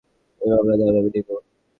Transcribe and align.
এই 0.41 0.49
মামলার 0.51 0.77
দায় 0.79 0.89
আমি 0.91 1.09
নিব। 1.15 1.27